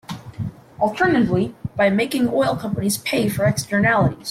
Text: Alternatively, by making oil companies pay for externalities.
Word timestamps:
Alternatively, 0.79 1.53
by 1.75 1.91
making 1.91 2.27
oil 2.29 2.55
companies 2.55 2.97
pay 2.97 3.29
for 3.29 3.45
externalities. 3.45 4.17